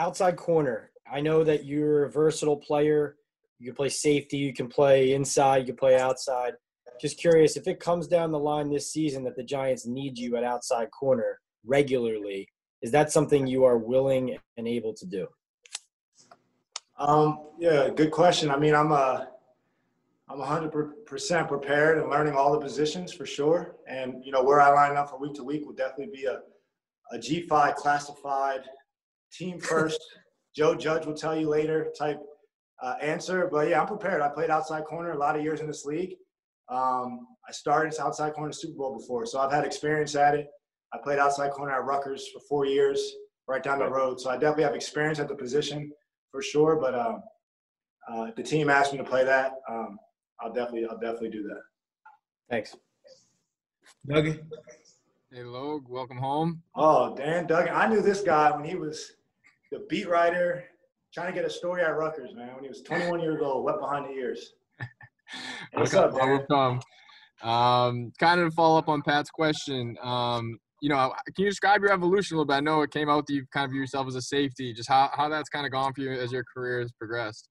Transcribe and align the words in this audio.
outside 0.00 0.36
corner. 0.36 0.90
I 1.10 1.20
know 1.20 1.44
that 1.44 1.66
you're 1.66 2.04
a 2.04 2.10
versatile 2.10 2.56
player. 2.56 3.16
You 3.58 3.66
can 3.66 3.76
play 3.76 3.90
safety, 3.90 4.38
you 4.38 4.54
can 4.54 4.68
play 4.68 5.12
inside, 5.12 5.58
you 5.58 5.66
can 5.66 5.76
play 5.76 5.98
outside. 5.98 6.54
Just 7.00 7.18
curious 7.18 7.56
if 7.56 7.68
it 7.68 7.78
comes 7.78 8.08
down 8.08 8.32
the 8.32 8.38
line 8.38 8.70
this 8.70 8.90
season 8.90 9.22
that 9.24 9.36
the 9.36 9.44
Giants 9.44 9.86
need 9.86 10.18
you 10.18 10.36
at 10.36 10.44
outside 10.44 10.90
corner 10.90 11.38
regularly, 11.64 12.48
is 12.80 12.90
that 12.92 13.12
something 13.12 13.46
you 13.46 13.64
are 13.64 13.76
willing 13.76 14.38
and 14.56 14.66
able 14.66 14.94
to 14.94 15.06
do? 15.06 15.26
Um, 16.98 17.40
yeah, 17.58 17.90
good 17.94 18.10
question. 18.10 18.50
I 18.50 18.58
mean, 18.58 18.74
I'm 18.74 18.92
a, 18.92 19.28
I'm 20.28 20.38
100% 20.38 21.48
prepared 21.48 21.98
and 21.98 22.08
learning 22.08 22.34
all 22.34 22.52
the 22.52 22.60
positions 22.60 23.12
for 23.12 23.26
sure. 23.26 23.76
And 23.86 24.24
you 24.24 24.32
know 24.32 24.42
where 24.42 24.60
I 24.62 24.70
line 24.72 24.96
up 24.96 25.10
from 25.10 25.20
week 25.20 25.34
to 25.34 25.44
week 25.44 25.66
will 25.66 25.74
definitely 25.74 26.14
be 26.14 26.24
a, 26.24 26.40
a 27.12 27.18
G5 27.18 27.74
classified 27.74 28.62
team 29.32 29.58
first. 29.60 30.00
Joe 30.54 30.74
Judge 30.74 31.06
will 31.06 31.14
tell 31.14 31.38
you 31.38 31.48
later 31.48 31.92
type 31.96 32.20
uh, 32.82 32.94
answer. 33.00 33.48
But 33.50 33.68
yeah, 33.68 33.80
I'm 33.80 33.86
prepared. 33.86 34.22
I 34.22 34.28
played 34.28 34.50
outside 34.50 34.84
corner 34.84 35.12
a 35.12 35.18
lot 35.18 35.36
of 35.36 35.42
years 35.42 35.60
in 35.60 35.66
this 35.66 35.84
league. 35.84 36.14
Um, 36.68 37.26
I 37.48 37.52
started 37.52 37.98
outside 38.00 38.32
corner 38.32 38.52
Super 38.52 38.76
Bowl 38.76 38.96
before, 38.98 39.26
so 39.26 39.40
I've 39.40 39.52
had 39.52 39.64
experience 39.64 40.14
at 40.14 40.34
it. 40.34 40.46
I 40.92 40.98
played 41.02 41.18
outside 41.18 41.50
corner 41.52 41.72
at 41.72 41.84
Rutgers 41.84 42.28
for 42.32 42.40
four 42.48 42.64
years, 42.64 43.14
right 43.48 43.62
down 43.62 43.78
the 43.78 43.88
road. 43.88 44.20
So 44.20 44.30
I 44.30 44.34
definitely 44.34 44.64
have 44.64 44.74
experience 44.74 45.18
at 45.18 45.28
the 45.28 45.34
position 45.34 45.90
for 46.30 46.42
sure. 46.42 46.76
But 46.76 46.94
um, 46.94 47.22
uh, 48.10 48.24
if 48.24 48.36
the 48.36 48.42
team 48.42 48.70
asked 48.70 48.92
me 48.92 48.98
to 48.98 49.04
play 49.04 49.24
that, 49.24 49.52
um, 49.68 49.98
I'll 50.40 50.52
definitely, 50.52 50.86
I'll 50.86 50.98
definitely 50.98 51.30
do 51.30 51.42
that. 51.44 51.60
Thanks. 52.48 52.76
Dougie. 54.08 54.40
Hey, 55.32 55.44
Logue, 55.44 55.88
welcome 55.88 56.16
home. 56.16 56.62
Oh, 56.74 57.14
Dan 57.14 57.46
Duggan. 57.46 57.72
I 57.72 57.86
knew 57.86 58.00
this 58.00 58.20
guy 58.20 58.50
when 58.50 58.64
he 58.64 58.74
was 58.74 59.12
the 59.70 59.86
beat 59.88 60.08
writer 60.08 60.64
trying 61.14 61.28
to 61.28 61.32
get 61.32 61.44
a 61.44 61.50
story 61.50 61.82
at 61.82 61.96
Rutgers, 61.96 62.34
man, 62.34 62.54
when 62.54 62.62
he 62.62 62.68
was 62.68 62.82
21 62.82 63.20
years 63.20 63.40
old, 63.42 63.64
wet 63.64 63.80
behind 63.80 64.06
the 64.06 64.10
ears. 64.10 64.52
What's 65.72 65.94
up, 65.94 66.16
Dan? 66.16 66.44
Welcome. 66.48 66.80
Um, 67.42 68.12
kind 68.18 68.40
of 68.40 68.50
to 68.50 68.54
follow 68.54 68.78
up 68.78 68.88
on 68.88 69.02
Pat's 69.02 69.30
question, 69.30 69.96
um, 70.02 70.58
you 70.82 70.88
know, 70.88 71.12
can 71.34 71.44
you 71.44 71.50
describe 71.50 71.82
your 71.82 71.92
evolution 71.92 72.34
a 72.34 72.38
little 72.38 72.46
bit? 72.46 72.54
I 72.54 72.60
know 72.60 72.82
it 72.82 72.90
came 72.90 73.08
out 73.08 73.26
that 73.26 73.32
you 73.32 73.44
kind 73.52 73.64
of 73.64 73.70
view 73.70 73.80
yourself 73.80 74.06
as 74.08 74.14
a 74.14 74.22
safety. 74.22 74.72
Just 74.72 74.88
how, 74.88 75.10
how 75.12 75.28
that's 75.28 75.48
kind 75.48 75.66
of 75.66 75.72
gone 75.72 75.92
for 75.92 76.00
you 76.00 76.12
as 76.12 76.32
your 76.32 76.44
career 76.44 76.80
has 76.80 76.90
progressed. 76.92 77.48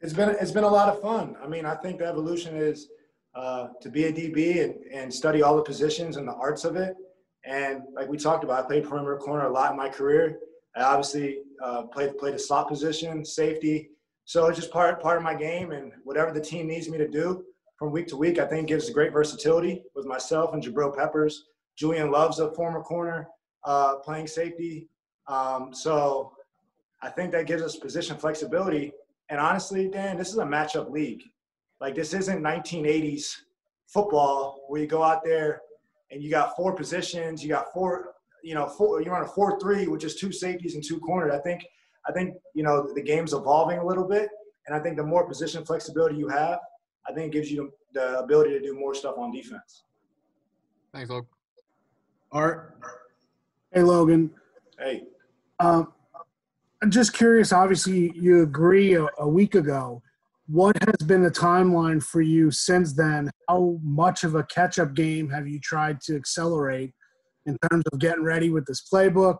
It's 0.00 0.12
been 0.12 0.30
it's 0.40 0.50
been 0.50 0.64
a 0.64 0.68
lot 0.68 0.88
of 0.88 1.00
fun. 1.00 1.36
I 1.42 1.46
mean, 1.46 1.64
I 1.64 1.74
think 1.76 1.98
the 1.98 2.06
evolution 2.06 2.56
is 2.56 2.88
uh, 3.34 3.68
to 3.80 3.90
be 3.90 4.04
a 4.04 4.12
DB 4.12 4.62
and, 4.62 4.74
and 4.92 5.12
study 5.12 5.42
all 5.42 5.56
the 5.56 5.62
positions 5.62 6.16
and 6.16 6.28
the 6.28 6.34
arts 6.34 6.64
of 6.64 6.76
it. 6.76 6.94
And 7.46 7.82
like 7.94 8.08
we 8.08 8.16
talked 8.16 8.44
about, 8.44 8.64
I 8.64 8.66
played 8.66 8.84
perimeter 8.84 9.18
corner 9.18 9.46
a 9.46 9.52
lot 9.52 9.70
in 9.70 9.76
my 9.76 9.88
career. 9.88 10.38
I 10.76 10.82
obviously 10.82 11.40
uh, 11.62 11.82
played 11.84 12.16
played 12.18 12.34
a 12.34 12.38
slot 12.38 12.68
position, 12.68 13.24
safety. 13.24 13.90
So 14.24 14.46
it's 14.46 14.58
just 14.58 14.72
part 14.72 15.00
part 15.02 15.18
of 15.18 15.22
my 15.22 15.34
game, 15.34 15.72
and 15.72 15.92
whatever 16.04 16.32
the 16.32 16.40
team 16.40 16.66
needs 16.66 16.88
me 16.88 16.98
to 16.98 17.08
do 17.08 17.44
from 17.78 17.92
week 17.92 18.06
to 18.08 18.16
week, 18.16 18.38
I 18.38 18.46
think 18.46 18.68
gives 18.68 18.88
great 18.90 19.12
versatility 19.12 19.82
with 19.94 20.06
myself 20.06 20.54
and 20.54 20.62
Jabril 20.62 20.96
Peppers. 20.96 21.46
Julian 21.76 22.10
Love's 22.10 22.38
a 22.38 22.52
former 22.52 22.82
corner 22.82 23.28
uh, 23.64 23.96
playing 23.96 24.26
safety. 24.26 24.88
Um, 25.26 25.74
so 25.74 26.32
I 27.02 27.10
think 27.10 27.32
that 27.32 27.46
gives 27.46 27.62
us 27.62 27.76
position 27.76 28.16
flexibility. 28.16 28.92
And 29.28 29.40
honestly, 29.40 29.88
Dan, 29.88 30.16
this 30.16 30.28
is 30.28 30.38
a 30.38 30.44
matchup 30.44 30.90
league. 30.90 31.22
Like 31.80 31.94
this 31.94 32.14
isn't 32.14 32.42
1980s 32.42 33.26
football 33.88 34.64
where 34.68 34.80
you 34.80 34.86
go 34.86 35.02
out 35.02 35.24
there 35.24 35.60
and 36.10 36.22
you 36.22 36.30
got 36.30 36.56
four 36.56 36.74
positions, 36.74 37.42
you 37.42 37.48
got 37.48 37.72
four, 37.72 38.14
you 38.42 38.54
know, 38.54 38.68
four, 38.68 39.02
you're 39.02 39.14
on 39.16 39.22
a 39.22 39.26
four-three, 39.28 39.86
which 39.88 40.04
is 40.04 40.14
two 40.16 40.32
safeties 40.32 40.74
and 40.74 40.84
two 40.84 40.98
corners. 41.00 41.32
I 41.34 41.38
think, 41.38 41.64
I 42.06 42.12
think 42.12 42.34
you 42.54 42.62
know 42.62 42.92
the 42.94 43.02
game's 43.02 43.32
evolving 43.32 43.78
a 43.78 43.86
little 43.86 44.06
bit, 44.06 44.28
and 44.66 44.76
I 44.76 44.80
think 44.80 44.96
the 44.96 45.02
more 45.02 45.26
position 45.26 45.64
flexibility 45.64 46.16
you 46.16 46.28
have, 46.28 46.58
I 47.08 47.12
think 47.12 47.32
gives 47.32 47.50
you 47.50 47.72
the 47.92 48.18
ability 48.18 48.50
to 48.50 48.60
do 48.60 48.78
more 48.78 48.94
stuff 48.94 49.16
on 49.18 49.32
defense. 49.32 49.84
Thanks, 50.92 51.10
Logue. 51.10 51.26
Art. 52.32 52.78
Hey, 53.72 53.82
Logan. 53.82 54.30
Hey, 54.78 55.04
Um, 55.60 55.92
I'm 56.82 56.90
just 56.90 57.12
curious. 57.14 57.52
Obviously, 57.52 58.12
you 58.14 58.42
agree 58.42 58.94
a, 58.94 59.06
a 59.18 59.28
week 59.28 59.54
ago. 59.54 60.02
What 60.46 60.76
has 60.84 61.06
been 61.06 61.22
the 61.22 61.30
timeline 61.30 62.02
for 62.02 62.20
you 62.20 62.50
since 62.50 62.92
then? 62.92 63.30
How 63.48 63.78
much 63.82 64.24
of 64.24 64.34
a 64.34 64.44
catch 64.44 64.78
up 64.78 64.94
game 64.94 65.30
have 65.30 65.48
you 65.48 65.58
tried 65.58 66.00
to 66.02 66.16
accelerate 66.16 66.92
in 67.46 67.56
terms 67.70 67.84
of 67.92 67.98
getting 67.98 68.24
ready 68.24 68.50
with 68.50 68.66
this 68.66 68.86
playbook? 68.92 69.38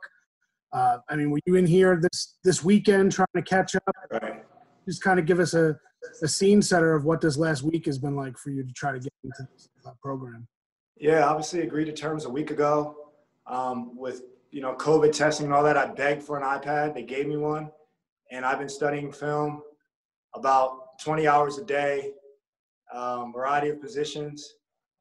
Uh, 0.72 0.98
I 1.08 1.16
mean, 1.16 1.30
were 1.30 1.40
you 1.46 1.56
in 1.56 1.66
here 1.66 2.00
this, 2.00 2.38
this 2.42 2.64
weekend 2.64 3.12
trying 3.12 3.26
to 3.36 3.42
catch 3.42 3.76
up? 3.76 3.82
right. 4.10 4.44
Just 4.86 5.02
kind 5.02 5.20
of 5.20 5.26
give 5.26 5.40
us 5.40 5.54
a, 5.54 5.76
a 6.22 6.28
scene 6.28 6.62
setter 6.62 6.94
of 6.94 7.04
what 7.04 7.20
this 7.20 7.36
last 7.36 7.62
week 7.62 7.86
has 7.86 7.98
been 7.98 8.16
like 8.16 8.36
for 8.38 8.50
you 8.50 8.64
to 8.64 8.72
try 8.72 8.92
to 8.92 8.98
get 8.98 9.12
into 9.22 9.46
this 9.52 9.68
uh, 9.86 9.90
program. 10.02 10.48
Yeah, 10.96 11.26
obviously 11.26 11.60
agreed 11.60 11.86
to 11.86 11.92
terms 11.92 12.24
a 12.24 12.30
week 12.30 12.50
ago. 12.50 12.96
Um, 13.46 13.96
with 13.96 14.22
you 14.50 14.62
know 14.62 14.74
COVID 14.74 15.12
testing 15.12 15.46
and 15.46 15.54
all 15.54 15.62
that, 15.64 15.76
I 15.76 15.86
begged 15.86 16.22
for 16.22 16.38
an 16.38 16.42
iPad. 16.42 16.94
They 16.94 17.02
gave 17.02 17.26
me 17.26 17.36
one, 17.36 17.70
and 18.30 18.44
I've 18.44 18.58
been 18.58 18.68
studying 18.68 19.12
film 19.12 19.62
about 20.34 20.83
20 21.04 21.26
hours 21.26 21.58
a 21.58 21.64
day, 21.64 22.12
um, 22.92 23.32
variety 23.32 23.68
of 23.68 23.80
positions. 23.80 24.54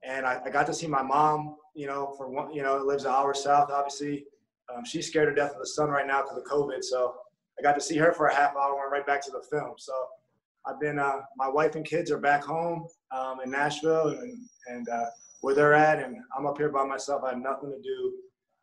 And 0.03 0.25
I, 0.25 0.41
I 0.45 0.49
got 0.49 0.67
to 0.67 0.73
see 0.73 0.87
my 0.87 1.01
mom. 1.01 1.55
You 1.75 1.87
know, 1.87 2.13
for 2.17 2.29
one, 2.29 2.53
you 2.53 2.61
know, 2.61 2.77
lives 2.77 3.05
an 3.05 3.11
hour 3.11 3.33
south. 3.33 3.71
Obviously, 3.71 4.25
um, 4.73 4.85
she's 4.85 5.07
scared 5.07 5.29
to 5.29 5.35
death 5.35 5.53
of 5.53 5.59
the 5.59 5.65
sun 5.65 5.89
right 5.89 6.05
now 6.05 6.21
because 6.21 6.37
of 6.37 6.43
COVID. 6.43 6.83
So 6.83 7.15
I 7.57 7.63
got 7.63 7.73
to 7.73 7.81
see 7.81 7.97
her 7.97 8.13
for 8.13 8.27
a 8.27 8.35
half 8.35 8.55
hour 8.55 8.83
and 8.83 8.91
right 8.91 9.05
back 9.07 9.23
to 9.25 9.31
the 9.31 9.41
film. 9.49 9.73
So 9.77 9.93
I've 10.67 10.79
been. 10.79 10.99
Uh, 10.99 11.21
my 11.35 11.47
wife 11.47 11.75
and 11.75 11.85
kids 11.85 12.11
are 12.11 12.19
back 12.19 12.43
home 12.43 12.85
um, 13.11 13.39
in 13.43 13.49
Nashville, 13.49 14.09
and 14.09 14.37
and 14.67 14.87
uh, 14.89 15.05
where 15.41 15.55
they're 15.55 15.73
at, 15.73 16.03
and 16.03 16.17
I'm 16.37 16.45
up 16.45 16.57
here 16.57 16.69
by 16.69 16.85
myself. 16.85 17.23
I 17.23 17.29
have 17.29 17.39
nothing 17.39 17.71
to 17.71 17.81
do 17.81 18.13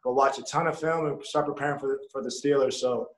but 0.04 0.14
watch 0.14 0.38
a 0.38 0.42
ton 0.42 0.66
of 0.66 0.78
film 0.78 1.06
and 1.06 1.24
start 1.24 1.46
preparing 1.46 1.78
for 1.78 1.88
the, 1.88 1.98
for 2.10 2.22
the 2.22 2.28
Steelers. 2.28 2.74
So 2.74 3.08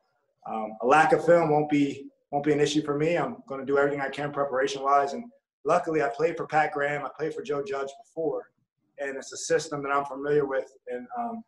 um, 0.46 0.72
a 0.82 0.86
lack 0.86 1.12
of 1.12 1.24
film 1.24 1.50
won't 1.50 1.70
be 1.70 2.08
won't 2.32 2.44
be 2.44 2.52
an 2.52 2.60
issue 2.60 2.82
for 2.82 2.98
me. 2.98 3.16
I'm 3.16 3.36
going 3.46 3.60
to 3.60 3.66
do 3.66 3.78
everything 3.78 4.00
I 4.00 4.08
can 4.08 4.32
preparation 4.32 4.82
wise, 4.82 5.12
and 5.12 5.24
luckily 5.64 6.02
I 6.02 6.08
played 6.08 6.36
for 6.36 6.46
Pat 6.46 6.72
Graham. 6.72 7.04
I 7.04 7.10
played 7.16 7.34
for 7.34 7.42
Joe 7.42 7.62
Judge 7.62 7.90
before, 8.04 8.50
and 8.98 9.16
it's 9.16 9.32
a 9.32 9.36
system 9.36 9.82
that 9.82 9.90
I'm 9.90 10.06
familiar 10.06 10.46
with, 10.46 10.72
and 10.88 11.06
um, 11.16 11.44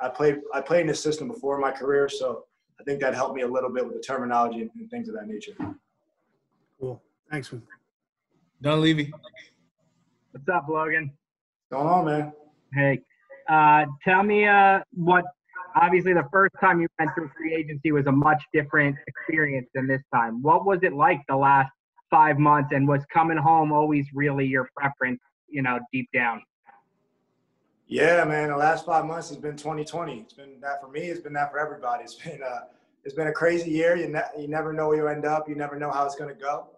I 0.00 0.08
played 0.08 0.40
I 0.52 0.62
played 0.62 0.80
in 0.80 0.86
this 0.88 1.02
system 1.02 1.28
before 1.28 1.54
in 1.54 1.60
my 1.60 1.70
career, 1.70 2.08
so 2.08 2.46
I 2.80 2.84
think 2.84 3.00
that 3.00 3.14
helped 3.14 3.36
me 3.36 3.42
a 3.42 3.46
little 3.46 3.70
bit 3.70 3.84
with 3.84 3.94
the 3.94 4.00
terminology 4.00 4.62
and, 4.62 4.70
and 4.74 4.90
things 4.90 5.08
of 5.08 5.14
that 5.14 5.28
nature. 5.28 5.52
Cool. 6.80 7.00
Thanks, 7.30 7.52
man. 7.52 7.62
Don 8.62 8.80
Levy. 8.80 9.12
What's 10.32 10.48
up, 10.48 10.66
Logan? 10.68 11.12
Going 11.70 11.86
on, 11.86 12.04
man. 12.06 12.32
Hey, 12.72 13.02
uh, 13.50 13.84
tell 14.02 14.22
me 14.22 14.46
uh, 14.46 14.80
what. 14.94 15.24
Obviously, 15.74 16.12
the 16.12 16.28
first 16.32 16.54
time 16.60 16.80
you 16.80 16.88
went 16.98 17.10
through 17.14 17.30
free 17.36 17.54
agency 17.54 17.92
was 17.92 18.06
a 18.06 18.12
much 18.12 18.42
different 18.52 18.96
experience 19.06 19.68
than 19.74 19.86
this 19.86 20.02
time. 20.14 20.42
What 20.42 20.66
was 20.66 20.80
it 20.82 20.92
like 20.92 21.20
the 21.28 21.36
last 21.36 21.70
five 22.10 22.38
months, 22.38 22.70
and 22.72 22.86
was 22.86 23.02
coming 23.12 23.38
home 23.38 23.72
always 23.72 24.06
really 24.14 24.46
your 24.46 24.68
preference? 24.76 25.20
You 25.48 25.62
know, 25.62 25.78
deep 25.92 26.08
down. 26.14 26.42
Yeah, 27.86 28.24
man. 28.24 28.48
The 28.48 28.56
last 28.56 28.86
five 28.86 29.04
months 29.04 29.28
has 29.28 29.38
been 29.38 29.56
2020. 29.56 30.20
It's 30.20 30.32
been 30.32 30.60
that 30.60 30.80
for 30.80 30.88
me. 30.88 31.02
It's 31.02 31.20
been 31.20 31.34
that 31.34 31.50
for 31.50 31.58
everybody. 31.58 32.04
It's 32.04 32.14
been 32.14 32.42
uh, 32.42 32.60
it's 33.04 33.14
been 33.14 33.28
a 33.28 33.32
crazy 33.32 33.70
year. 33.70 33.96
You 33.96 34.08
ne- 34.08 34.40
you 34.40 34.48
never 34.48 34.72
know 34.72 34.88
where 34.88 34.96
you 34.96 35.08
end 35.08 35.24
up. 35.24 35.48
You 35.48 35.54
never 35.54 35.78
know 35.78 35.90
how 35.90 36.06
it's 36.06 36.14
going 36.14 36.34
to 36.34 36.40
go. 36.40 36.68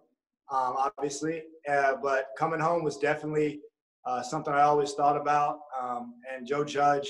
Um, 0.51 0.75
obviously, 0.77 1.43
uh, 1.69 1.95
but 2.01 2.29
coming 2.37 2.59
home 2.59 2.83
was 2.83 2.97
definitely 2.97 3.61
uh, 4.05 4.21
something 4.21 4.53
I 4.53 4.61
always 4.61 4.93
thought 4.93 5.17
about. 5.17 5.59
Um, 5.79 6.15
and 6.31 6.45
Joe 6.45 6.63
Judge, 6.63 7.07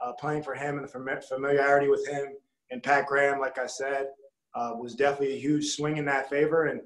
uh, 0.00 0.12
playing 0.12 0.42
for 0.42 0.54
him 0.54 0.78
and 0.78 0.86
the 0.86 0.92
fami- 0.92 1.24
familiarity 1.24 1.88
with 1.88 2.06
him, 2.06 2.26
and 2.70 2.82
Pat 2.82 3.06
Graham, 3.06 3.40
like 3.40 3.58
I 3.58 3.66
said, 3.66 4.08
uh, 4.54 4.72
was 4.74 4.94
definitely 4.94 5.34
a 5.34 5.40
huge 5.40 5.70
swing 5.70 5.96
in 5.96 6.04
that 6.06 6.28
favor. 6.28 6.66
And 6.66 6.80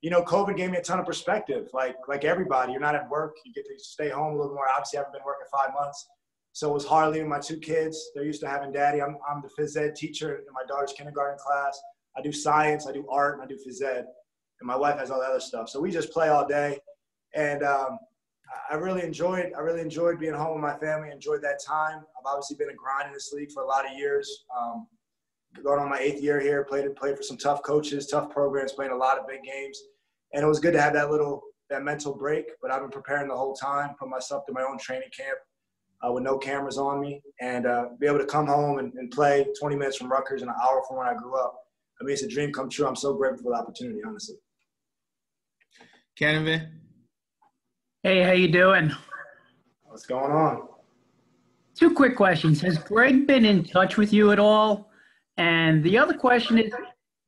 you 0.00 0.10
know, 0.10 0.22
COVID 0.22 0.56
gave 0.56 0.70
me 0.70 0.78
a 0.78 0.82
ton 0.82 1.00
of 1.00 1.06
perspective. 1.06 1.68
Like 1.72 1.96
like 2.06 2.24
everybody, 2.24 2.72
you're 2.72 2.80
not 2.80 2.94
at 2.94 3.08
work. 3.10 3.36
You 3.44 3.52
get 3.52 3.66
to 3.66 3.78
stay 3.78 4.10
home 4.10 4.34
a 4.34 4.36
little 4.36 4.54
more. 4.54 4.68
Obviously, 4.68 4.98
I 4.98 5.00
haven't 5.00 5.12
been 5.12 5.24
working 5.24 5.46
five 5.52 5.74
months. 5.74 6.06
So 6.52 6.70
it 6.70 6.74
was 6.74 6.84
hard 6.84 7.12
leaving 7.12 7.28
my 7.28 7.38
two 7.38 7.58
kids. 7.58 8.10
They're 8.14 8.24
used 8.24 8.40
to 8.40 8.48
having 8.48 8.72
daddy. 8.72 9.00
I'm, 9.00 9.16
I'm 9.30 9.42
the 9.42 9.62
phys 9.62 9.76
ed 9.76 9.94
teacher 9.94 10.38
in 10.38 10.44
my 10.52 10.62
daughter's 10.66 10.92
kindergarten 10.92 11.38
class. 11.38 11.80
I 12.16 12.20
do 12.20 12.32
science, 12.32 12.86
I 12.88 12.92
do 12.92 13.06
art, 13.08 13.34
and 13.34 13.42
I 13.42 13.46
do 13.46 13.54
phys 13.54 13.80
ed. 13.80 14.06
And 14.60 14.66
my 14.66 14.74
wife 14.74 14.98
has 14.98 15.10
all 15.12 15.20
the 15.20 15.26
other 15.26 15.38
stuff. 15.38 15.68
So 15.68 15.80
we 15.80 15.92
just 15.92 16.10
play 16.10 16.28
all 16.30 16.46
day. 16.46 16.78
And 17.34 17.62
um, 17.62 17.98
I 18.70 18.74
really 18.74 19.02
enjoyed 19.02 19.52
I 19.56 19.60
really 19.60 19.80
enjoyed 19.80 20.18
being 20.18 20.34
home 20.34 20.54
with 20.54 20.62
my 20.62 20.76
family, 20.78 21.10
enjoyed 21.10 21.42
that 21.42 21.60
time. 21.64 21.98
I've 21.98 22.26
obviously 22.26 22.56
been 22.56 22.70
a 22.70 22.74
grind 22.74 23.08
in 23.08 23.12
this 23.12 23.32
league 23.32 23.52
for 23.52 23.62
a 23.62 23.66
lot 23.66 23.86
of 23.90 23.96
years. 23.96 24.44
Um, 24.58 24.86
going 25.62 25.80
on 25.80 25.88
my 25.88 25.98
eighth 25.98 26.22
year 26.22 26.40
here, 26.40 26.64
played 26.64 26.94
played 26.96 27.16
for 27.16 27.22
some 27.22 27.36
tough 27.36 27.62
coaches, 27.62 28.06
tough 28.06 28.30
programs, 28.30 28.72
playing 28.72 28.92
a 28.92 28.96
lot 28.96 29.18
of 29.18 29.26
big 29.26 29.42
games. 29.42 29.80
And 30.34 30.44
it 30.44 30.46
was 30.46 30.60
good 30.60 30.72
to 30.74 30.80
have 30.80 30.92
that 30.94 31.10
little 31.10 31.42
that 31.70 31.82
mental 31.82 32.14
break. 32.14 32.46
But 32.60 32.70
I've 32.70 32.80
been 32.80 32.90
preparing 32.90 33.28
the 33.28 33.36
whole 33.36 33.54
time, 33.54 33.94
put 33.98 34.08
myself 34.08 34.44
through 34.46 34.54
my 34.54 34.62
own 34.62 34.78
training 34.78 35.10
camp 35.16 35.38
uh, 36.06 36.12
with 36.12 36.22
no 36.22 36.38
cameras 36.38 36.78
on 36.78 37.00
me 37.00 37.22
and 37.40 37.66
uh, 37.66 37.86
be 38.00 38.06
able 38.06 38.18
to 38.18 38.26
come 38.26 38.46
home 38.46 38.78
and, 38.78 38.92
and, 38.94 39.10
play 39.10 39.46
20 39.58 39.76
minutes 39.76 39.96
from 39.96 40.10
Rutgers 40.10 40.42
and 40.42 40.50
an 40.50 40.56
hour 40.62 40.82
from 40.86 40.96
when 40.96 41.08
I 41.08 41.14
grew 41.14 41.36
up. 41.36 41.54
I 42.00 42.04
mean, 42.04 42.12
it's 42.12 42.22
a 42.22 42.28
dream 42.28 42.52
come 42.52 42.70
true. 42.70 42.86
I'm 42.86 42.94
so 42.94 43.14
grateful 43.14 43.42
for 43.42 43.52
the 43.52 43.58
opportunity, 43.58 44.00
honestly. 44.06 44.36
Cannon 46.16 46.44
Hey, 48.08 48.22
how 48.22 48.32
you 48.32 48.48
doing? 48.48 48.90
What's 49.84 50.06
going 50.06 50.32
on? 50.32 50.66
Two 51.74 51.92
quick 51.92 52.16
questions. 52.16 52.58
Has 52.62 52.78
Greg 52.78 53.26
been 53.26 53.44
in 53.44 53.62
touch 53.62 53.98
with 53.98 54.14
you 54.14 54.32
at 54.32 54.38
all? 54.38 54.90
And 55.36 55.84
the 55.84 55.98
other 55.98 56.14
question 56.14 56.56
is, 56.56 56.72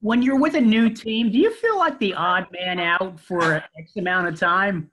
when 0.00 0.22
you're 0.22 0.40
with 0.40 0.54
a 0.54 0.60
new 0.62 0.88
team, 0.88 1.30
do 1.30 1.36
you 1.36 1.52
feel 1.52 1.76
like 1.76 1.98
the 1.98 2.14
odd 2.14 2.46
man 2.50 2.80
out 2.80 3.20
for 3.20 3.62
X 3.78 3.96
amount 3.98 4.28
of 4.28 4.40
time? 4.40 4.90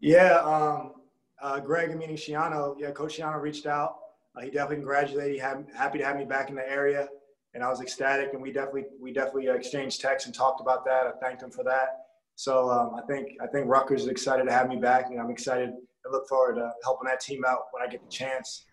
Yeah, 0.00 0.40
um, 0.40 0.94
uh, 1.40 1.60
Greg, 1.60 1.96
meaning 1.96 2.16
Schiano, 2.16 2.74
yeah, 2.76 2.90
Coach 2.90 3.18
Schiano 3.18 3.40
reached 3.40 3.66
out. 3.66 3.98
Uh, 4.34 4.40
he 4.40 4.50
definitely 4.50 4.78
congratulated. 4.78 5.32
He 5.32 5.38
had, 5.38 5.64
happy 5.76 5.98
to 5.98 6.04
have 6.04 6.16
me 6.16 6.24
back 6.24 6.50
in 6.50 6.56
the 6.56 6.68
area, 6.68 7.06
and 7.54 7.62
I 7.62 7.68
was 7.68 7.80
ecstatic. 7.80 8.32
And 8.32 8.42
we 8.42 8.50
definitely 8.50 8.86
we 9.00 9.12
definitely 9.12 9.46
exchanged 9.46 10.00
texts 10.00 10.26
and 10.26 10.34
talked 10.34 10.60
about 10.60 10.84
that. 10.86 11.06
I 11.06 11.12
thanked 11.24 11.44
him 11.44 11.52
for 11.52 11.62
that. 11.62 12.05
So 12.36 12.70
um, 12.70 12.94
I 12.94 13.02
think 13.06 13.30
I 13.42 13.46
think 13.46 13.66
Rutgers 13.66 14.02
is 14.02 14.08
excited 14.08 14.44
to 14.44 14.52
have 14.52 14.68
me 14.68 14.76
back, 14.76 15.06
and 15.10 15.18
I'm 15.18 15.30
excited 15.30 15.70
and 15.70 16.12
look 16.12 16.28
forward 16.28 16.56
to 16.56 16.70
helping 16.84 17.08
that 17.08 17.20
team 17.20 17.44
out 17.46 17.64
when 17.72 17.82
I 17.82 17.90
get 17.90 18.02
the 18.02 18.10
chance. 18.10 18.66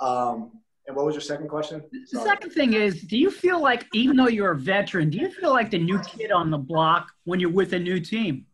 Um, 0.00 0.52
and 0.86 0.96
what 0.96 1.04
was 1.04 1.14
your 1.14 1.20
second 1.20 1.48
question? 1.48 1.82
Sorry. 2.06 2.24
The 2.24 2.30
second 2.30 2.50
thing 2.50 2.72
is, 2.72 3.02
do 3.02 3.18
you 3.18 3.30
feel 3.30 3.60
like 3.60 3.86
even 3.92 4.16
though 4.16 4.28
you're 4.28 4.52
a 4.52 4.56
veteran, 4.56 5.10
do 5.10 5.18
you 5.18 5.30
feel 5.30 5.50
like 5.50 5.70
the 5.70 5.78
new 5.78 5.98
kid 6.00 6.30
on 6.30 6.50
the 6.50 6.56
block 6.56 7.08
when 7.24 7.40
you're 7.40 7.50
with 7.50 7.74
a 7.74 7.78
new 7.78 8.00
team? 8.00 8.46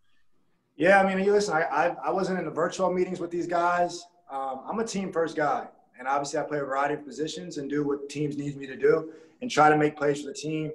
Yeah, 0.76 1.00
I 1.00 1.14
mean, 1.14 1.24
listen, 1.30 1.54
I, 1.54 1.62
I, 1.62 1.96
I 2.06 2.10
wasn't 2.10 2.40
in 2.40 2.46
the 2.46 2.50
virtual 2.50 2.92
meetings 2.92 3.20
with 3.20 3.30
these 3.30 3.46
guys. 3.46 4.02
Um, 4.32 4.62
I'm 4.68 4.80
a 4.80 4.84
team 4.84 5.12
first 5.12 5.36
guy, 5.36 5.68
and 5.98 6.08
obviously 6.08 6.40
I 6.40 6.42
play 6.42 6.58
a 6.58 6.64
variety 6.64 6.94
of 6.94 7.04
positions 7.04 7.58
and 7.58 7.70
do 7.70 7.86
what 7.86 8.08
teams 8.08 8.36
need 8.36 8.56
me 8.56 8.66
to 8.66 8.76
do 8.76 9.12
and 9.40 9.48
try 9.48 9.68
to 9.68 9.76
make 9.76 9.96
plays 9.96 10.22
for 10.22 10.28
the 10.28 10.34
team, 10.34 10.72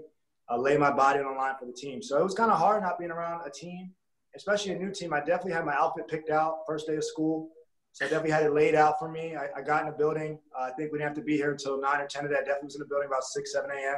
uh, 0.50 0.58
lay 0.58 0.78
my 0.78 0.92
body 0.92 1.20
on 1.20 1.26
the 1.26 1.32
line 1.32 1.56
for 1.60 1.66
the 1.66 1.74
team. 1.74 2.02
So 2.02 2.18
it 2.20 2.24
was 2.24 2.34
kind 2.34 2.52
of 2.52 2.58
hard 2.58 2.84
not 2.84 2.98
being 2.98 3.12
around 3.12 3.46
a 3.46 3.52
team, 3.52 3.92
especially 4.36 4.74
a 4.74 4.80
new 4.80 4.92
team. 4.92 5.14
I 5.14 5.20
definitely 5.20 5.54
had 5.54 5.66
my 5.66 5.76
outfit 5.76 6.08
picked 6.08 6.30
out 6.30 6.60
first 6.68 6.88
day 6.88 6.96
of 6.96 7.04
school. 7.04 7.50
So 7.92 8.06
I 8.06 8.10
definitely 8.10 8.32
had 8.32 8.44
it 8.44 8.54
laid 8.54 8.76
out 8.76 9.00
for 9.00 9.10
me. 9.10 9.36
I, 9.36 9.48
I 9.58 9.62
got 9.62 9.82
in 9.84 9.92
the 9.92 9.98
building. 9.98 10.40
Uh, 10.58 10.64
I 10.64 10.72
think 10.72 10.92
we 10.92 11.00
didn't 11.00 11.10
have 11.10 11.18
to 11.18 11.24
be 11.24 11.36
here 11.36 11.52
until 11.52 11.82
9 11.82 12.02
or 12.02 12.08
10 12.08 12.26
of 12.26 12.32
that. 12.32 12.46
Definitely 12.46 12.66
was 12.66 12.76
in 12.76 12.80
the 12.80 12.88
building 12.88 13.08
about 13.08 13.24
6, 13.24 13.52
7 13.52 13.70
a.m. 13.70 13.98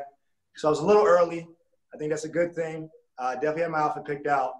So 0.55 0.67
I 0.67 0.71
was 0.71 0.79
a 0.79 0.85
little 0.85 1.05
early. 1.05 1.47
I 1.93 1.97
think 1.97 2.09
that's 2.09 2.25
a 2.25 2.29
good 2.29 2.53
thing. 2.53 2.89
Uh, 3.17 3.33
definitely 3.35 3.63
had 3.63 3.71
my 3.71 3.79
outfit 3.79 4.05
picked 4.05 4.27
out 4.27 4.53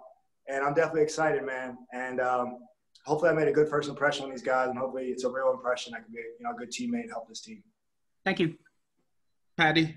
and 0.48 0.64
I'm 0.64 0.74
definitely 0.74 1.02
excited, 1.02 1.44
man. 1.44 1.78
And 1.92 2.20
um, 2.20 2.58
hopefully, 3.04 3.30
I 3.30 3.34
made 3.34 3.48
a 3.48 3.52
good 3.52 3.68
first 3.68 3.88
impression 3.88 4.24
on 4.24 4.30
these 4.30 4.42
guys, 4.42 4.68
and 4.68 4.78
hopefully, 4.78 5.06
it's 5.06 5.24
a 5.24 5.30
real 5.30 5.52
impression. 5.52 5.94
I 5.94 5.98
can 5.98 6.12
be, 6.12 6.18
you 6.18 6.44
know, 6.44 6.50
a 6.50 6.54
good 6.54 6.70
teammate 6.70 7.02
and 7.02 7.10
help 7.10 7.28
this 7.28 7.40
team. 7.40 7.62
Thank 8.24 8.40
you, 8.40 8.54
Patty. 9.56 9.94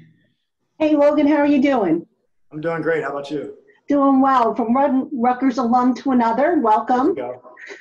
Hey, 0.77 0.93
Logan, 0.93 1.25
how 1.25 1.37
are 1.37 1.47
you 1.47 1.61
doing? 1.61 2.05
I'm 2.51 2.59
doing 2.59 2.81
great. 2.81 3.01
How 3.01 3.11
about 3.11 3.31
you? 3.31 3.55
Doing 3.87 4.19
well. 4.19 4.53
From 4.53 4.73
one 4.73 5.09
Rutgers 5.13 5.57
alum 5.57 5.95
to 5.95 6.11
another, 6.11 6.59
welcome. 6.59 7.15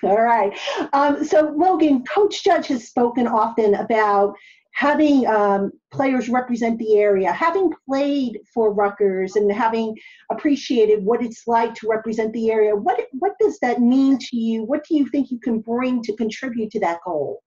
All 0.05 0.23
right. 0.23 0.57
Um, 0.93 1.25
so, 1.25 1.53
Logan, 1.57 2.05
Coach 2.05 2.45
Judge 2.45 2.69
has 2.69 2.87
spoken 2.87 3.27
often 3.27 3.75
about 3.75 4.37
having 4.75 5.27
um, 5.27 5.73
players 5.93 6.29
represent 6.29 6.79
the 6.79 6.97
area, 6.97 7.33
having 7.33 7.73
played 7.89 8.39
for 8.53 8.73
Rutgers 8.73 9.35
and 9.35 9.51
having 9.51 9.97
appreciated 10.31 11.05
what 11.05 11.21
it's 11.21 11.49
like 11.49 11.75
to 11.75 11.89
represent 11.89 12.33
the 12.33 12.51
area, 12.53 12.77
what, 12.77 13.07
what 13.13 13.33
does 13.41 13.59
that 13.61 13.81
mean 13.81 14.19
to 14.19 14.37
you? 14.37 14.63
What 14.63 14.85
do 14.89 14.97
you 14.97 15.09
think 15.09 15.33
you 15.33 15.41
can 15.41 15.61
bring 15.61 16.01
to 16.03 16.15
contribute 16.15 16.71
to 16.73 16.81
that 16.81 16.99
goal? 17.05 17.43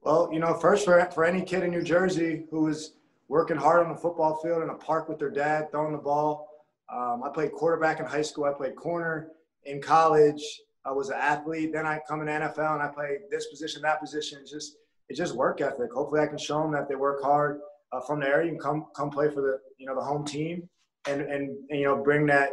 Well, 0.00 0.28
you 0.32 0.40
know, 0.40 0.54
first 0.54 0.84
for, 0.84 1.08
for 1.12 1.24
any 1.24 1.42
kid 1.42 1.62
in 1.62 1.70
New 1.70 1.82
Jersey 1.82 2.46
who 2.50 2.66
is 2.66 2.94
working 3.32 3.56
hard 3.56 3.82
on 3.82 3.90
the 3.90 3.98
football 3.98 4.38
field 4.42 4.62
in 4.62 4.68
a 4.68 4.74
park 4.74 5.08
with 5.08 5.18
their 5.18 5.30
dad, 5.30 5.70
throwing 5.70 5.92
the 5.92 5.98
ball. 5.98 6.50
Um, 6.92 7.22
I 7.24 7.30
played 7.30 7.52
quarterback 7.52 7.98
in 7.98 8.04
high 8.04 8.20
school. 8.20 8.44
I 8.44 8.52
played 8.52 8.76
corner 8.76 9.28
in 9.64 9.80
college. 9.80 10.42
I 10.84 10.92
was 10.92 11.08
an 11.08 11.16
athlete. 11.18 11.72
Then 11.72 11.86
I 11.86 11.98
come 12.06 12.20
in 12.20 12.26
NFL 12.26 12.74
and 12.74 12.82
I 12.82 12.88
play 12.88 13.20
this 13.30 13.46
position, 13.46 13.80
that 13.82 14.00
position. 14.00 14.40
It's 14.42 14.52
Just 14.52 14.76
it's 15.08 15.18
just 15.18 15.34
work 15.34 15.62
ethic. 15.62 15.90
Hopefully, 15.94 16.20
I 16.20 16.26
can 16.26 16.36
show 16.36 16.60
them 16.60 16.72
that 16.72 16.90
they 16.90 16.94
work 16.94 17.22
hard 17.22 17.60
uh, 17.90 18.00
from 18.02 18.20
the 18.20 18.26
area 18.26 18.50
and 18.50 18.60
come 18.60 18.84
come 18.94 19.08
play 19.08 19.30
for 19.30 19.40
the 19.40 19.58
you 19.78 19.86
know 19.86 19.94
the 19.94 20.04
home 20.04 20.26
team, 20.26 20.68
and 21.08 21.22
and, 21.22 21.56
and 21.70 21.80
you 21.80 21.84
know 21.84 21.96
bring 22.02 22.26
that 22.26 22.50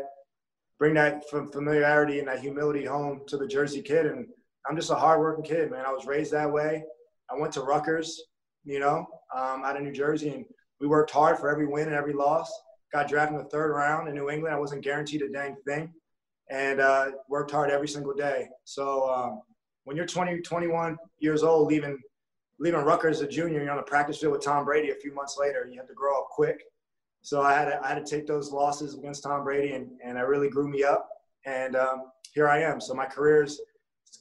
bring 0.78 0.94
that 0.94 1.30
familiarity 1.30 2.20
and 2.20 2.30
that 2.30 2.40
humility 2.40 2.86
home 2.86 3.24
to 3.28 3.36
the 3.36 3.48
Jersey 3.48 3.81
kid. 3.81 4.06
And 4.06 4.28
I'm 4.70 4.78
just 4.78 4.92
a 4.92 4.96
hardworking 4.96 5.44
kid, 5.44 5.72
man. 5.72 5.86
I 5.86 5.92
was 5.92 6.06
raised 6.06 6.31
that 6.31 6.50
way. 6.50 6.86
I 7.30 7.38
went 7.38 7.52
to 7.56 7.64
Rutgers, 7.64 8.24
you 8.64 8.80
know, 8.80 9.06
um, 9.36 9.64
out 9.66 9.76
of 9.76 9.84
New 9.84 9.92
Jersey, 9.92 10.30
and 10.30 10.46
we 10.80 10.88
worked 10.88 11.12
hard 11.12 11.38
for 11.38 11.50
every 11.50 11.68
win 11.68 11.88
and 11.88 11.96
every 11.96 12.14
loss. 12.14 12.52
Got 12.92 13.08
drafted 13.08 13.38
in 13.38 13.44
the 13.44 13.50
third 13.50 13.72
round 13.72 14.08
in 14.08 14.16
New 14.16 14.30
England. 14.30 14.56
I 14.56 14.60
wasn't 14.60 14.84
guaranteed 14.84 15.22
a 15.22 15.30
dang 15.30 15.56
thing, 15.66 15.94
and 16.50 16.80
uh, 16.80 17.12
worked 17.30 17.52
hard 17.52 17.70
every 17.70 17.88
single 17.88 18.14
day. 18.14 18.48
So 18.64 19.10
um, 19.10 19.42
when 19.84 19.96
you're 19.96 20.08
20, 20.08 20.42
21 20.42 20.98
years 21.20 21.44
old, 21.44 21.68
leaving 21.68 22.00
leaving 22.60 22.81
Rutgers 22.81 23.22
as 23.22 23.22
a 23.22 23.28
junior, 23.28 23.62
you're 23.62 23.72
on 23.72 23.78
the 23.78 23.84
practice 23.84 24.18
field 24.18 24.34
with 24.34 24.44
Tom 24.44 24.66
Brady 24.66 24.92
a 24.92 24.96
few 24.96 25.14
months 25.14 25.38
later. 25.40 25.68
You 25.72 25.78
have 25.78 25.88
to 25.88 25.94
grow 25.94 26.20
up 26.20 26.28
quick. 26.30 26.64
So 27.22 27.42
I 27.42 27.54
had 27.54 27.66
to, 27.66 27.84
I 27.84 27.90
had 27.90 28.06
to 28.06 28.10
take 28.10 28.28
those 28.28 28.52
losses 28.52 28.96
against 28.96 29.24
Tom 29.24 29.44
Brady, 29.44 29.74
and, 29.74 29.90
and 30.04 30.18
it 30.18 30.22
really 30.22 30.50
grew 30.50 30.68
me 30.68 30.84
up. 30.84 31.10
And 31.46 31.76
um, 31.76 32.12
here 32.34 32.50
I 32.50 32.62
am. 32.62 32.80
So 32.81 32.94
my 32.94 33.06
career 33.06 33.44
is 33.44 33.62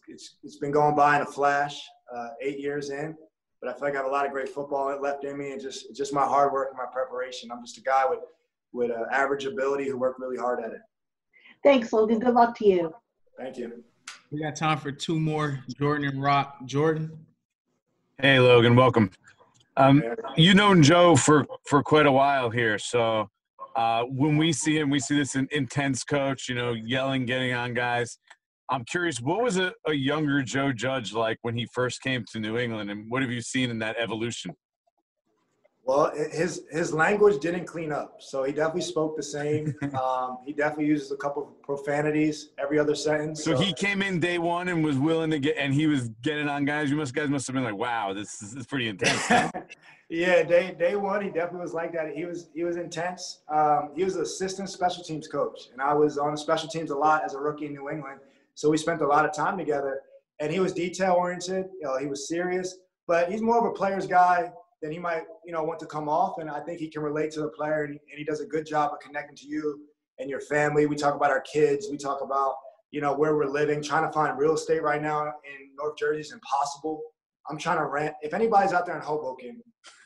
it's, 0.09 0.37
it's 0.43 0.57
been 0.57 0.71
going 0.71 0.95
by 0.95 1.17
in 1.17 1.23
a 1.23 1.27
flash, 1.27 1.81
uh, 2.15 2.29
eight 2.41 2.59
years 2.59 2.91
in. 2.91 3.17
But 3.61 3.71
I 3.71 3.73
feel 3.73 3.83
like 3.89 3.95
I 3.95 3.99
have 3.99 4.07
a 4.07 4.11
lot 4.11 4.25
of 4.25 4.33
great 4.33 4.49
football 4.49 4.97
left 5.01 5.25
in 5.25 5.37
me, 5.37 5.53
and 5.53 5.61
just 5.61 5.95
just 5.97 6.13
my 6.13 6.25
hard 6.25 6.53
work 6.53 6.69
and 6.71 6.79
my 6.79 6.87
preparation. 6.91 7.51
I'm 7.51 7.65
just 7.65 7.79
a 7.79 7.83
guy 7.83 8.05
with 8.09 8.21
with 8.73 8.91
uh, 8.91 9.05
average 9.13 9.45
ability 9.45 9.89
who 9.89 9.99
worked 9.99 10.21
really 10.21 10.37
hard 10.37 10.63
at 10.63 10.73
it. 10.73 10.81
Thanks, 11.63 11.93
Logan. 11.93 12.19
Good 12.21 12.35
luck 12.35 12.57
to 12.59 12.67
you. 12.67 12.95
Thank 13.37 13.57
you. 13.57 13.83
We 14.31 14.41
got 14.41 14.57
time 14.57 14.79
for 14.79 14.93
two 14.93 15.19
more, 15.19 15.61
Jordan 15.79 16.09
and 16.09 16.23
Rock. 16.23 16.59
Jordan. 16.67 17.19
Hey, 18.19 18.39
Logan, 18.39 18.77
welcome. 18.77 19.11
Um, 19.77 20.03
you've 20.37 20.57
known 20.57 20.83
Joe 20.83 21.15
for, 21.15 21.47
for 21.67 21.83
quite 21.83 22.07
a 22.07 22.13
while 22.13 22.51
here. 22.51 22.79
So 22.79 23.31
uh, 23.77 24.03
when 24.05 24.37
we 24.37 24.53
see 24.53 24.77
him, 24.77 24.91
we 24.91 24.99
see 24.99 25.17
this 25.17 25.37
intense 25.37 26.03
coach, 26.03 26.49
you 26.49 26.57
know, 26.57 26.73
yelling, 26.73 27.27
getting 27.27 27.55
on 27.55 27.75
guys. 27.75 28.19
I'm 28.71 28.85
curious, 28.85 29.21
what 29.21 29.43
was 29.43 29.57
a, 29.57 29.73
a 29.87 29.95
younger 29.95 30.43
Joe 30.43 30.73
Judge 30.73 31.13
like 31.13 31.39
when 31.43 31.57
he 31.57 31.67
first 31.73 32.03
came 32.03 32.25
to 32.33 32.39
New 32.39 32.59
England, 32.59 32.91
and 32.91 33.11
what 33.11 33.23
have 33.23 33.31
you 33.31 33.41
seen 33.41 33.71
in 33.71 33.79
that 33.79 33.97
evolution? 33.99 34.55
Well, 35.89 36.13
his 36.15 36.65
his 36.71 36.93
language 36.93 37.41
didn't 37.41 37.65
clean 37.65 37.93
up, 37.93 38.17
so 38.19 38.45
he 38.45 38.53
definitely 38.53 38.83
spoke 38.83 39.17
the 39.17 39.23
same. 39.23 39.75
Um, 39.99 40.39
he 40.45 40.53
definitely 40.53 40.87
uses 40.87 41.13
a 41.13 41.17
couple 41.17 41.43
of 41.43 41.63
profanities 41.63 42.51
every 42.59 42.79
other 42.79 42.95
sentence. 42.95 43.43
So, 43.43 43.55
so, 43.55 43.61
he 43.61 43.73
came 43.73 44.03
in 44.03 44.21
day 44.21 44.39
one 44.39 44.69
and 44.69 44.85
was 44.85 44.99
willing 44.99 45.31
to 45.31 45.39
get, 45.39 45.57
and 45.57 45.73
he 45.73 45.87
was 45.87 46.11
getting 46.23 46.47
on 46.47 46.67
guys. 46.67 46.91
You 46.91 46.97
must 46.97 47.15
guys 47.15 47.31
must 47.31 47.47
have 47.47 47.55
been 47.55 47.65
like, 47.65 47.77
"Wow, 47.77 48.13
this 48.13 48.35
is, 48.35 48.51
this 48.51 48.61
is 48.61 48.67
pretty 48.67 48.89
intense." 48.89 49.29
yeah, 50.11 50.43
day 50.43 50.77
day 50.79 50.95
one, 50.95 51.23
he 51.23 51.31
definitely 51.31 51.63
was 51.63 51.73
like 51.73 51.93
that. 51.95 52.15
He 52.15 52.27
was 52.27 52.51
he 52.55 52.65
was 52.65 52.77
intense. 52.77 53.41
Um, 53.49 53.91
he 53.97 54.05
was 54.05 54.17
an 54.17 54.23
assistant 54.23 54.69
special 54.69 55.03
teams 55.03 55.27
coach, 55.27 55.71
and 55.73 55.81
I 55.81 55.95
was 55.95 56.19
on 56.19 56.37
special 56.37 56.69
teams 56.69 56.91
a 56.91 56.97
lot 56.97 57.25
as 57.25 57.33
a 57.33 57.39
rookie 57.39 57.67
in 57.67 57.73
New 57.73 57.89
England. 57.89 58.21
So 58.59 58.69
we 58.69 58.77
spent 58.77 59.03
a 59.03 59.07
lot 59.07 59.25
of 59.25 59.33
time 59.33 59.57
together, 59.57 60.01
and 60.41 60.51
he 60.51 60.59
was 60.59 60.73
detail 60.73 61.13
oriented. 61.13 61.67
You 61.81 61.87
know, 61.87 61.97
he 61.97 62.07
was 62.07 62.27
serious, 62.27 62.77
but 63.07 63.31
he's 63.31 63.41
more 63.41 63.57
of 63.57 63.65
a 63.67 63.71
player's 63.71 64.05
guy 64.05 64.51
than 64.83 64.91
he 64.91 64.99
might, 64.99 65.23
you 65.47 65.53
know, 65.53 65.63
want 65.63 65.79
to 65.79 65.87
come 65.87 66.09
off. 66.09 66.39
And 66.39 66.51
I 66.51 66.59
think 66.59 66.81
he 66.81 66.89
can 66.89 67.03
relate 67.03 67.31
to 67.35 67.41
the 67.41 67.51
player, 67.51 67.85
and 67.85 67.93
he, 67.93 68.01
and 68.11 68.19
he 68.19 68.25
does 68.25 68.41
a 68.41 68.47
good 68.47 68.67
job 68.67 68.91
of 68.93 68.99
connecting 68.99 69.37
to 69.37 69.47
you 69.47 69.87
and 70.19 70.29
your 70.29 70.41
family. 70.41 70.87
We 70.87 70.97
talk 70.97 71.15
about 71.15 71.31
our 71.31 71.43
kids. 71.43 71.87
We 71.89 71.99
talk 71.99 72.21
about, 72.21 72.57
you 72.91 73.01
know, 73.01 73.15
where 73.15 73.37
we're 73.37 73.47
living. 73.47 73.81
Trying 73.81 74.09
to 74.09 74.13
find 74.13 74.37
real 74.37 74.55
estate 74.55 74.83
right 74.83 75.01
now 75.01 75.23
in 75.23 75.71
North 75.81 75.97
Jersey 75.97 76.23
is 76.23 76.33
impossible. 76.33 77.01
I'm 77.49 77.59
trying 77.59 77.79
to 77.79 77.87
rent. 77.87 78.17
If 78.23 78.35
anybody's 78.35 78.73
out 78.73 78.87
there 78.87 78.97
in 78.97 79.03
Hoboken, 79.03 79.63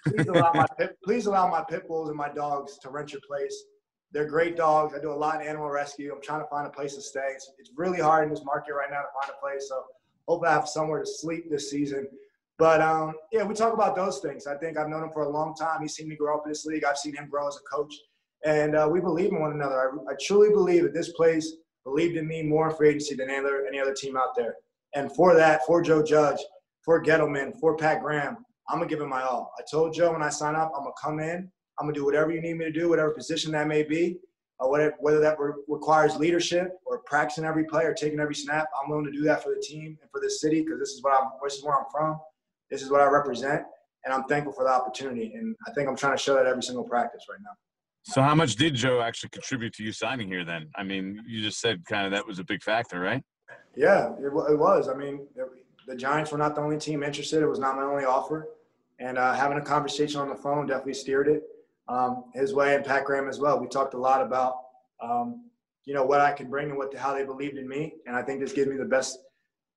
please 0.06 0.26
allow 0.26 0.52
my 0.52 0.66
pit, 0.78 0.98
please 1.02 1.24
allow 1.24 1.48
my 1.48 1.64
pit 1.70 1.88
bulls 1.88 2.10
and 2.10 2.18
my 2.18 2.28
dogs 2.28 2.76
to 2.82 2.90
rent 2.90 3.12
your 3.12 3.22
place. 3.26 3.64
They're 4.12 4.28
great 4.28 4.56
dogs. 4.56 4.94
I 4.94 5.00
do 5.00 5.10
a 5.10 5.14
lot 5.14 5.40
in 5.40 5.46
animal 5.46 5.70
rescue. 5.70 6.12
I'm 6.14 6.22
trying 6.22 6.40
to 6.40 6.46
find 6.48 6.66
a 6.66 6.70
place 6.70 6.94
to 6.96 7.02
stay. 7.02 7.30
It's, 7.34 7.50
it's 7.58 7.70
really 7.76 8.00
hard 8.00 8.24
in 8.24 8.30
this 8.30 8.44
market 8.44 8.74
right 8.74 8.90
now 8.90 9.00
to 9.00 9.06
find 9.20 9.34
a 9.36 9.40
place. 9.40 9.68
So 9.68 9.84
hopefully 10.28 10.50
I 10.50 10.54
have 10.54 10.68
somewhere 10.68 11.00
to 11.00 11.06
sleep 11.06 11.50
this 11.50 11.70
season. 11.70 12.06
But 12.58 12.80
um, 12.80 13.14
yeah, 13.32 13.42
we 13.44 13.54
talk 13.54 13.72
about 13.72 13.96
those 13.96 14.20
things. 14.20 14.46
I 14.46 14.56
think 14.56 14.78
I've 14.78 14.88
known 14.88 15.04
him 15.04 15.10
for 15.12 15.22
a 15.22 15.28
long 15.28 15.54
time. 15.54 15.80
He's 15.80 15.94
seen 15.94 16.08
me 16.08 16.16
grow 16.16 16.36
up 16.36 16.42
in 16.44 16.50
this 16.50 16.66
league. 16.66 16.84
I've 16.84 16.98
seen 16.98 17.14
him 17.14 17.28
grow 17.28 17.48
as 17.48 17.56
a 17.56 17.74
coach, 17.74 17.92
and 18.44 18.76
uh, 18.76 18.88
we 18.90 19.00
believe 19.00 19.32
in 19.32 19.40
one 19.40 19.52
another. 19.52 19.92
I, 20.08 20.12
I, 20.12 20.16
truly 20.24 20.50
believe 20.50 20.84
that 20.84 20.94
this 20.94 21.12
place 21.12 21.56
believed 21.84 22.16
in 22.16 22.28
me 22.28 22.42
more 22.42 22.70
in 22.70 22.76
free 22.76 22.90
agency 22.90 23.14
than 23.14 23.30
any 23.30 23.38
other, 23.38 23.66
any 23.66 23.80
other 23.80 23.94
team 23.94 24.16
out 24.16 24.36
there. 24.36 24.54
And 24.94 25.10
for 25.16 25.34
that, 25.34 25.62
for 25.66 25.82
Joe 25.82 26.02
Judge, 26.02 26.38
for 26.84 27.02
Gettleman, 27.02 27.58
for 27.58 27.76
Pat 27.76 28.02
Graham, 28.02 28.36
I'm 28.68 28.78
gonna 28.78 28.88
give 28.88 29.00
him 29.00 29.08
my 29.08 29.22
all. 29.22 29.52
I 29.58 29.62
told 29.68 29.94
Joe 29.94 30.12
when 30.12 30.22
I 30.22 30.28
sign 30.28 30.54
up, 30.54 30.72
I'm 30.76 30.84
gonna 30.84 30.94
come 31.02 31.18
in. 31.20 31.50
I'm 31.78 31.86
gonna 31.86 31.94
do 31.94 32.04
whatever 32.04 32.30
you 32.32 32.40
need 32.40 32.54
me 32.54 32.64
to 32.66 32.72
do, 32.72 32.88
whatever 32.88 33.10
position 33.10 33.52
that 33.52 33.66
may 33.66 33.82
be. 33.82 34.18
uh, 34.62 34.68
whether, 34.68 34.94
whether 35.00 35.20
that 35.20 35.38
re- 35.38 35.52
requires 35.68 36.16
leadership 36.16 36.78
or 36.84 36.98
practicing 37.00 37.44
every 37.44 37.64
play 37.64 37.84
or 37.84 37.94
taking 37.94 38.20
every 38.20 38.34
snap, 38.34 38.66
I'm 38.80 38.90
willing 38.90 39.06
to 39.06 39.12
do 39.12 39.22
that 39.22 39.42
for 39.42 39.54
the 39.54 39.60
team 39.60 39.98
and 40.00 40.10
for 40.10 40.20
this 40.20 40.40
city 40.40 40.62
because 40.62 40.78
this 40.78 40.90
is 40.90 41.02
what 41.02 41.20
I'm, 41.20 41.30
this 41.42 41.54
is 41.54 41.64
where 41.64 41.76
I'm 41.78 41.86
from. 41.90 42.20
This 42.70 42.82
is 42.82 42.90
what 42.90 43.00
I 43.00 43.06
represent, 43.06 43.62
and 44.04 44.14
I'm 44.14 44.24
thankful 44.24 44.52
for 44.52 44.64
the 44.64 44.70
opportunity. 44.70 45.32
And 45.34 45.54
I 45.66 45.72
think 45.72 45.88
I'm 45.88 45.96
trying 45.96 46.16
to 46.16 46.22
show 46.22 46.34
that 46.34 46.46
every 46.46 46.62
single 46.62 46.84
practice 46.84 47.24
right 47.28 47.40
now. 47.42 47.50
So 48.04 48.22
how 48.22 48.34
much 48.34 48.56
did 48.56 48.74
Joe 48.74 49.00
actually 49.00 49.30
contribute 49.30 49.74
to 49.74 49.84
you 49.84 49.92
signing 49.92 50.26
here? 50.26 50.44
Then 50.44 50.68
I 50.76 50.82
mean, 50.82 51.22
you 51.26 51.42
just 51.42 51.60
said 51.60 51.84
kind 51.86 52.06
of 52.06 52.12
that 52.12 52.26
was 52.26 52.38
a 52.38 52.44
big 52.44 52.62
factor, 52.62 52.98
right? 52.98 53.22
Yeah, 53.76 54.12
it, 54.18 54.26
it 54.26 54.58
was. 54.58 54.88
I 54.88 54.94
mean, 54.94 55.26
it, 55.36 55.46
the 55.86 55.94
Giants 55.94 56.32
were 56.32 56.38
not 56.38 56.54
the 56.54 56.62
only 56.62 56.78
team 56.78 57.02
interested. 57.02 57.42
It 57.42 57.46
was 57.46 57.58
not 57.58 57.76
my 57.76 57.82
only 57.82 58.04
offer. 58.04 58.48
And 58.98 59.18
uh, 59.18 59.34
having 59.34 59.58
a 59.58 59.62
conversation 59.62 60.20
on 60.20 60.28
the 60.28 60.34
phone 60.34 60.66
definitely 60.66 60.94
steered 60.94 61.28
it 61.28 61.42
um, 61.88 62.24
his 62.34 62.54
way 62.54 62.74
and 62.74 62.84
Pat 62.84 63.04
Graham 63.04 63.28
as 63.28 63.38
well. 63.38 63.60
We 63.60 63.66
talked 63.68 63.94
a 63.94 63.98
lot 63.98 64.22
about, 64.22 64.56
um, 65.02 65.50
you 65.84 65.94
know, 65.94 66.04
what 66.04 66.20
I 66.20 66.32
can 66.32 66.48
bring 66.48 66.70
and 66.70 66.78
what 66.78 66.94
how 66.96 67.14
they 67.14 67.24
believed 67.24 67.58
in 67.58 67.68
me. 67.68 67.94
And 68.06 68.16
I 68.16 68.22
think 68.22 68.40
this 68.40 68.52
gives 68.52 68.68
me 68.68 68.76
the 68.76 68.84
best. 68.84 69.18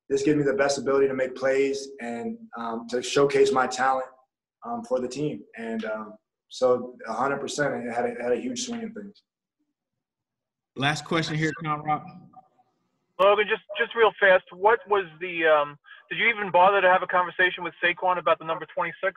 This 0.08 0.22
gives 0.22 0.38
me 0.38 0.44
the 0.44 0.54
best 0.54 0.78
ability 0.78 1.08
to 1.08 1.16
make 1.16 1.36
plays 1.36 1.90
and 2.00 2.38
um, 2.58 2.86
to 2.90 3.02
showcase 3.02 3.52
my 3.52 3.66
talent 3.66 4.06
um, 4.64 4.84
for 4.84 5.00
the 5.00 5.08
team. 5.08 5.42
And 5.58 5.84
um, 5.86 6.14
so, 6.50 6.96
100%, 7.10 7.88
it 7.88 7.92
had 7.92 8.06
a, 8.06 8.22
had 8.22 8.32
a 8.32 8.36
huge 8.36 8.66
swing 8.66 8.84
in 8.84 8.94
things. 8.94 9.24
Last 10.76 11.06
question 11.06 11.36
here, 11.36 11.52
Conrad. 11.64 12.04
Logan, 13.20 13.46
just 13.50 13.64
just 13.80 13.96
real 13.96 14.12
fast, 14.20 14.44
what 14.52 14.80
was 14.90 15.06
the? 15.22 15.46
Um, 15.46 15.78
did 16.10 16.20
you 16.20 16.28
even 16.28 16.52
bother 16.52 16.82
to 16.82 16.90
have 16.90 17.02
a 17.02 17.08
conversation 17.08 17.64
with 17.64 17.74
Saquon 17.84 18.20
about 18.20 18.40
the 18.40 18.46
number 18.46 18.66
26? 18.76 19.14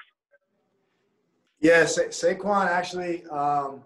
Yeah, 1.60 1.84
Sa- 1.86 2.02
Saquon 2.02 2.66
actually. 2.66 3.24
Um, 3.26 3.82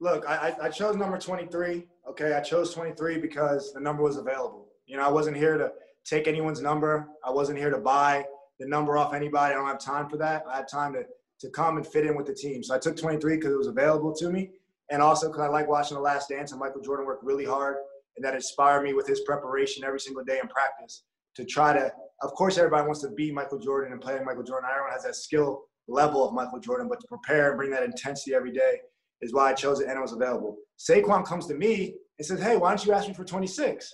look, 0.00 0.28
I, 0.28 0.54
I 0.62 0.68
chose 0.68 0.96
number 0.96 1.18
23. 1.18 1.86
Okay, 2.10 2.34
I 2.34 2.40
chose 2.40 2.72
23 2.72 3.18
because 3.18 3.72
the 3.72 3.80
number 3.80 4.02
was 4.02 4.16
available. 4.16 4.68
You 4.86 4.96
know, 4.96 5.04
I 5.04 5.10
wasn't 5.10 5.36
here 5.36 5.58
to 5.58 5.72
take 6.04 6.28
anyone's 6.28 6.60
number. 6.60 7.08
I 7.24 7.30
wasn't 7.30 7.58
here 7.58 7.70
to 7.70 7.78
buy 7.78 8.24
the 8.58 8.66
number 8.66 8.96
off 8.96 9.12
anybody. 9.12 9.52
I 9.52 9.56
don't 9.56 9.66
have 9.66 9.80
time 9.80 10.08
for 10.08 10.16
that. 10.18 10.44
I 10.50 10.56
had 10.56 10.68
time 10.68 10.92
to 10.94 11.04
to 11.38 11.50
come 11.50 11.76
and 11.76 11.86
fit 11.86 12.06
in 12.06 12.16
with 12.16 12.26
the 12.26 12.34
team. 12.34 12.62
So 12.62 12.74
I 12.74 12.78
took 12.78 12.96
23 12.96 13.36
because 13.36 13.52
it 13.52 13.58
was 13.58 13.66
available 13.66 14.14
to 14.14 14.30
me, 14.30 14.52
and 14.90 15.02
also 15.02 15.26
because 15.28 15.42
I 15.42 15.48
like 15.48 15.68
watching 15.68 15.96
The 15.96 16.02
Last 16.02 16.30
Dance 16.30 16.52
and 16.52 16.58
Michael 16.58 16.80
Jordan 16.80 17.04
worked 17.04 17.24
really 17.24 17.44
hard, 17.44 17.76
and 18.16 18.24
that 18.24 18.34
inspired 18.34 18.82
me 18.84 18.94
with 18.94 19.06
his 19.06 19.20
preparation 19.20 19.84
every 19.84 20.00
single 20.00 20.24
day 20.24 20.38
in 20.40 20.48
practice 20.48 21.02
to 21.34 21.44
try 21.44 21.74
to. 21.74 21.92
Of 22.22 22.32
course, 22.32 22.56
everybody 22.56 22.86
wants 22.86 23.02
to 23.02 23.10
be 23.10 23.30
Michael 23.30 23.58
Jordan 23.58 23.92
and 23.92 24.00
play 24.00 24.18
Michael 24.24 24.44
Jordan. 24.44 24.70
Everyone 24.70 24.92
has 24.92 25.04
that 25.04 25.16
skill 25.16 25.64
level 25.88 26.26
of 26.26 26.34
Michael 26.34 26.60
Jordan, 26.60 26.88
but 26.88 27.00
to 27.00 27.06
prepare 27.06 27.50
and 27.50 27.56
bring 27.56 27.70
that 27.70 27.82
intensity 27.82 28.34
every 28.34 28.52
day 28.52 28.80
is 29.22 29.32
why 29.32 29.50
I 29.50 29.54
chose 29.54 29.80
it 29.80 29.88
and 29.88 29.96
it 29.96 30.02
was 30.02 30.12
available. 30.12 30.56
Saquon 30.78 31.24
comes 31.24 31.46
to 31.46 31.54
me 31.54 31.94
and 32.18 32.26
says, 32.26 32.40
Hey, 32.40 32.56
why 32.56 32.70
don't 32.70 32.84
you 32.84 32.92
ask 32.92 33.08
me 33.08 33.14
for 33.14 33.24
26? 33.24 33.92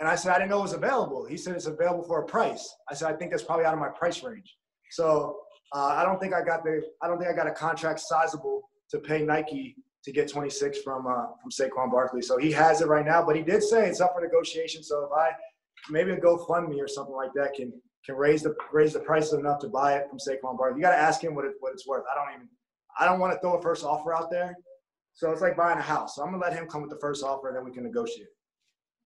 And 0.00 0.08
I 0.08 0.16
said, 0.16 0.32
I 0.32 0.38
didn't 0.38 0.50
know 0.50 0.58
it 0.58 0.62
was 0.62 0.72
available. 0.72 1.24
He 1.24 1.36
said, 1.36 1.54
It's 1.54 1.66
available 1.66 2.04
for 2.04 2.22
a 2.22 2.26
price. 2.26 2.68
I 2.90 2.94
said, 2.94 3.12
I 3.12 3.16
think 3.16 3.30
that's 3.30 3.44
probably 3.44 3.64
out 3.64 3.74
of 3.74 3.80
my 3.80 3.88
price 3.88 4.22
range. 4.22 4.54
So 4.90 5.36
uh, 5.74 5.96
I 5.96 6.04
don't 6.04 6.20
think 6.20 6.34
I 6.34 6.42
got 6.42 6.64
the, 6.64 6.82
I 7.02 7.08
don't 7.08 7.18
think 7.18 7.30
I 7.30 7.34
got 7.34 7.46
a 7.46 7.52
contract 7.52 8.00
sizable 8.00 8.62
to 8.90 8.98
pay 8.98 9.24
Nike 9.24 9.76
to 10.04 10.12
get 10.12 10.28
26 10.28 10.82
from, 10.82 11.06
uh, 11.06 11.26
from 11.40 11.50
Saquon 11.50 11.90
Barkley. 11.90 12.22
So 12.22 12.36
he 12.36 12.52
has 12.52 12.82
it 12.82 12.88
right 12.88 13.04
now, 13.04 13.24
but 13.24 13.36
he 13.36 13.42
did 13.42 13.62
say 13.62 13.88
it's 13.88 14.00
up 14.00 14.12
for 14.14 14.20
negotiation. 14.20 14.82
So 14.82 15.04
if 15.04 15.10
I, 15.16 15.30
maybe 15.90 16.12
a 16.12 16.16
GoFundMe 16.16 16.78
or 16.78 16.88
something 16.88 17.14
like 17.14 17.32
that 17.34 17.54
can, 17.54 17.72
can 18.04 18.16
raise 18.16 18.42
the 18.42 18.54
raise 18.72 18.92
the 18.92 19.00
price 19.00 19.32
enough 19.32 19.58
to 19.60 19.68
buy 19.68 19.94
it 19.94 20.08
from 20.08 20.18
Saquon 20.18 20.58
Barkley. 20.58 20.78
You 20.78 20.82
got 20.82 20.90
to 20.90 20.98
ask 20.98 21.22
him 21.22 21.34
what 21.34 21.44
it, 21.44 21.54
what 21.60 21.72
it's 21.72 21.86
worth. 21.86 22.04
I 22.10 22.14
don't 22.14 22.34
even 22.34 22.48
I 22.98 23.06
don't 23.06 23.18
want 23.18 23.32
to 23.32 23.40
throw 23.40 23.56
a 23.56 23.62
first 23.62 23.84
offer 23.84 24.14
out 24.14 24.30
there. 24.30 24.56
So 25.14 25.30
it's 25.30 25.40
like 25.40 25.56
buying 25.56 25.78
a 25.78 25.82
house. 25.82 26.16
So 26.16 26.22
I'm 26.22 26.30
gonna 26.30 26.42
let 26.42 26.52
him 26.52 26.66
come 26.66 26.82
with 26.82 26.90
the 26.90 26.98
first 26.98 27.24
offer 27.24 27.48
and 27.48 27.56
then 27.56 27.64
we 27.64 27.70
can 27.72 27.84
negotiate. 27.84 28.28